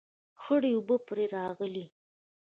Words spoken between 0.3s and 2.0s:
خړې اوبه پرې راغلې